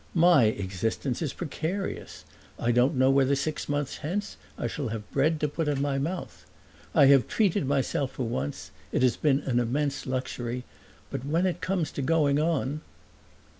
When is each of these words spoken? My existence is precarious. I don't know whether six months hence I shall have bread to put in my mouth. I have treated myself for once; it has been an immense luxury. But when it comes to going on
My 0.15 0.45
existence 0.45 1.21
is 1.21 1.31
precarious. 1.31 2.25
I 2.57 2.71
don't 2.71 2.95
know 2.95 3.11
whether 3.11 3.35
six 3.35 3.69
months 3.69 3.97
hence 3.97 4.35
I 4.57 4.65
shall 4.65 4.87
have 4.87 5.07
bread 5.11 5.39
to 5.41 5.47
put 5.47 5.67
in 5.67 5.79
my 5.79 5.99
mouth. 5.99 6.47
I 6.95 7.05
have 7.05 7.27
treated 7.27 7.67
myself 7.67 8.13
for 8.13 8.23
once; 8.25 8.71
it 8.91 9.03
has 9.03 9.15
been 9.15 9.41
an 9.41 9.59
immense 9.59 10.07
luxury. 10.07 10.63
But 11.11 11.23
when 11.23 11.45
it 11.45 11.61
comes 11.61 11.91
to 11.91 12.01
going 12.01 12.39
on 12.39 12.81